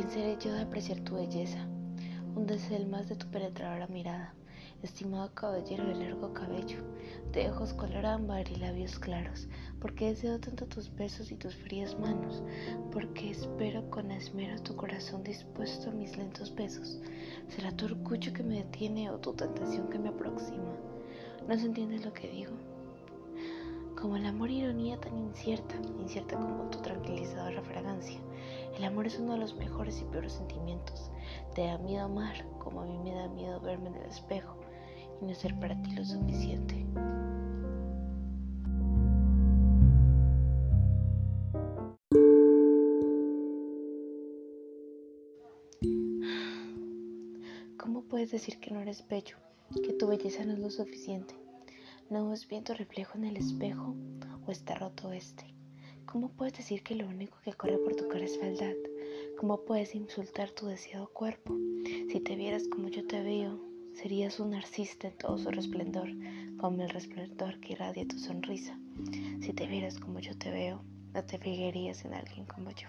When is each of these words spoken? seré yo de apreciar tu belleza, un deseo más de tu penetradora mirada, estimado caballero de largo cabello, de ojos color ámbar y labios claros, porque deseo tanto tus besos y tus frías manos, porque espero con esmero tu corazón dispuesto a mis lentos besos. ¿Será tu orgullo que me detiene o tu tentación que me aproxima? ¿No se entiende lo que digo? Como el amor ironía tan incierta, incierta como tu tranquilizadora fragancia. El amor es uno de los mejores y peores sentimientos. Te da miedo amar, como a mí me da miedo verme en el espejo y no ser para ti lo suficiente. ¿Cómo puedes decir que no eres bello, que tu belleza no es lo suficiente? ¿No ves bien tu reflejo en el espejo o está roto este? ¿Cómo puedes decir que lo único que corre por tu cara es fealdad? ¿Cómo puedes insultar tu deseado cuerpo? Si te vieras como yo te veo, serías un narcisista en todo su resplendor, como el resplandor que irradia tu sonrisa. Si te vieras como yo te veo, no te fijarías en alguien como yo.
seré 0.00 0.38
yo 0.40 0.54
de 0.54 0.62
apreciar 0.62 1.00
tu 1.00 1.16
belleza, 1.16 1.66
un 2.34 2.46
deseo 2.46 2.86
más 2.86 3.10
de 3.10 3.16
tu 3.16 3.26
penetradora 3.30 3.86
mirada, 3.88 4.34
estimado 4.82 5.30
caballero 5.34 5.84
de 5.84 5.94
largo 5.94 6.32
cabello, 6.32 6.78
de 7.30 7.50
ojos 7.50 7.74
color 7.74 8.06
ámbar 8.06 8.50
y 8.50 8.56
labios 8.56 8.98
claros, 8.98 9.48
porque 9.80 10.06
deseo 10.06 10.40
tanto 10.40 10.66
tus 10.66 10.94
besos 10.96 11.30
y 11.30 11.36
tus 11.36 11.54
frías 11.54 11.98
manos, 11.98 12.42
porque 12.90 13.32
espero 13.32 13.88
con 13.90 14.10
esmero 14.10 14.62
tu 14.62 14.74
corazón 14.76 15.22
dispuesto 15.24 15.90
a 15.90 15.92
mis 15.92 16.16
lentos 16.16 16.54
besos. 16.54 16.98
¿Será 17.48 17.70
tu 17.76 17.84
orgullo 17.84 18.32
que 18.32 18.42
me 18.42 18.64
detiene 18.64 19.10
o 19.10 19.18
tu 19.18 19.34
tentación 19.34 19.90
que 19.90 19.98
me 19.98 20.08
aproxima? 20.08 20.74
¿No 21.46 21.54
se 21.54 21.66
entiende 21.66 21.98
lo 21.98 22.14
que 22.14 22.30
digo? 22.30 22.52
Como 24.00 24.16
el 24.16 24.24
amor 24.24 24.50
ironía 24.50 24.98
tan 24.98 25.18
incierta, 25.18 25.74
incierta 26.00 26.36
como 26.36 26.70
tu 26.70 26.80
tranquilizadora 26.80 27.62
fragancia. 27.62 28.18
El 28.76 28.84
amor 28.84 29.06
es 29.06 29.18
uno 29.18 29.34
de 29.34 29.38
los 29.38 29.54
mejores 29.54 30.00
y 30.00 30.04
peores 30.04 30.32
sentimientos. 30.32 31.10
Te 31.54 31.66
da 31.66 31.78
miedo 31.78 32.04
amar, 32.04 32.44
como 32.58 32.80
a 32.80 32.86
mí 32.86 32.98
me 32.98 33.14
da 33.14 33.28
miedo 33.28 33.60
verme 33.60 33.90
en 33.90 33.96
el 33.96 34.06
espejo 34.06 34.56
y 35.20 35.26
no 35.26 35.34
ser 35.34 35.58
para 35.60 35.80
ti 35.82 35.90
lo 35.92 36.04
suficiente. 36.04 36.86
¿Cómo 47.78 48.02
puedes 48.08 48.30
decir 48.30 48.58
que 48.58 48.70
no 48.70 48.80
eres 48.80 49.06
bello, 49.06 49.36
que 49.82 49.92
tu 49.92 50.06
belleza 50.06 50.44
no 50.44 50.54
es 50.54 50.58
lo 50.58 50.70
suficiente? 50.70 51.34
¿No 52.08 52.30
ves 52.30 52.48
bien 52.48 52.64
tu 52.64 52.72
reflejo 52.72 53.18
en 53.18 53.24
el 53.24 53.36
espejo 53.36 53.94
o 54.46 54.50
está 54.50 54.74
roto 54.76 55.12
este? 55.12 55.51
¿Cómo 56.12 56.28
puedes 56.28 56.52
decir 56.52 56.82
que 56.82 56.94
lo 56.94 57.08
único 57.08 57.38
que 57.42 57.54
corre 57.54 57.78
por 57.78 57.96
tu 57.96 58.06
cara 58.06 58.26
es 58.26 58.38
fealdad? 58.38 58.74
¿Cómo 59.38 59.64
puedes 59.64 59.94
insultar 59.94 60.50
tu 60.50 60.66
deseado 60.66 61.08
cuerpo? 61.08 61.56
Si 62.10 62.20
te 62.20 62.36
vieras 62.36 62.68
como 62.68 62.88
yo 62.88 63.06
te 63.06 63.22
veo, 63.22 63.58
serías 63.94 64.38
un 64.38 64.50
narcisista 64.50 65.08
en 65.08 65.16
todo 65.16 65.38
su 65.38 65.50
resplendor, 65.50 66.10
como 66.58 66.82
el 66.82 66.90
resplandor 66.90 67.58
que 67.60 67.72
irradia 67.72 68.06
tu 68.06 68.18
sonrisa. 68.18 68.78
Si 69.40 69.54
te 69.54 69.66
vieras 69.66 69.98
como 69.98 70.18
yo 70.18 70.36
te 70.36 70.50
veo, 70.50 70.84
no 71.14 71.24
te 71.24 71.38
fijarías 71.38 72.04
en 72.04 72.12
alguien 72.12 72.44
como 72.44 72.70
yo. 72.72 72.88